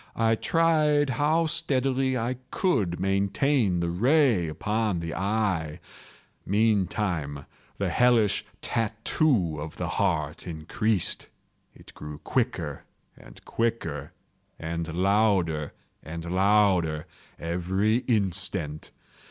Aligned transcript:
I 0.15 0.33
tried 0.33 1.11
how 1.11 1.45
steadily 1.45 2.17
I 2.17 2.37
could 2.49 2.99
maintain 2.99 3.81
the 3.81 3.91
ray 3.91 4.47
upon 4.47 4.99
the 4.99 5.11
eve. 5.15 5.77
Meantime 6.43 7.45
the 7.77 7.91
hellish 7.91 8.43
tattoo 8.63 9.61
of 9.61 9.77
the 9.77 9.87
heart 9.89 10.47
increased. 10.47 11.29
It 11.75 11.93
grew 11.93 12.17
quicker 12.17 12.83
and 13.15 13.45
quicker, 13.45 14.11
and 14.57 14.87
louder 14.91 15.71
and 16.01 16.25
louder 16.33 17.05
every 17.37 17.97
instant. 17.97 18.89